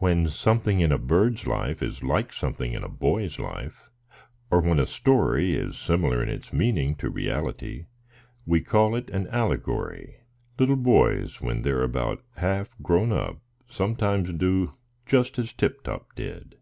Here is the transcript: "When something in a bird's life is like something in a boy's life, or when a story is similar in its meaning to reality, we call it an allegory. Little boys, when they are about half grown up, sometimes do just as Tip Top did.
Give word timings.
"When 0.00 0.26
something 0.28 0.80
in 0.80 0.90
a 0.90 0.98
bird's 0.98 1.46
life 1.46 1.84
is 1.84 2.02
like 2.02 2.32
something 2.32 2.72
in 2.72 2.82
a 2.82 2.88
boy's 2.88 3.38
life, 3.38 3.88
or 4.50 4.58
when 4.60 4.80
a 4.80 4.86
story 4.86 5.54
is 5.54 5.78
similar 5.78 6.20
in 6.20 6.28
its 6.28 6.52
meaning 6.52 6.96
to 6.96 7.08
reality, 7.08 7.86
we 8.44 8.60
call 8.60 8.96
it 8.96 9.08
an 9.10 9.28
allegory. 9.28 10.16
Little 10.58 10.74
boys, 10.74 11.40
when 11.40 11.62
they 11.62 11.70
are 11.70 11.84
about 11.84 12.24
half 12.38 12.74
grown 12.82 13.12
up, 13.12 13.38
sometimes 13.68 14.32
do 14.32 14.74
just 15.06 15.38
as 15.38 15.52
Tip 15.52 15.84
Top 15.84 16.12
did. 16.16 16.56